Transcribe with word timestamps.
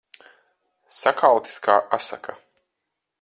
Sakaltis 1.01 1.59
kā 1.67 1.77
asaka. 2.01 2.39